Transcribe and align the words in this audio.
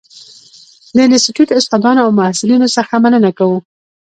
د 0.95 0.97
انسټیټوت 1.07 1.49
استادانو 1.57 1.99
او 2.05 2.09
محصلینو 2.19 2.67
څخه 2.75 2.93
مننه 3.03 3.31
کوو. 3.37 3.57